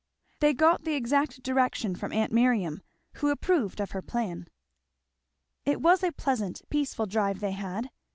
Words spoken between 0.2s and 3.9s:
They got the exact direction from aunt Miriam who approved